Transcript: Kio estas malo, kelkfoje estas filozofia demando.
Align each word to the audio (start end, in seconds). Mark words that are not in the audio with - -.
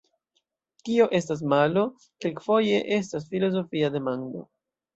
Kio 0.89 1.05
estas 1.19 1.43
malo, 1.53 1.85
kelkfoje 2.27 2.81
estas 2.99 3.31
filozofia 3.37 3.95
demando. 4.01 4.47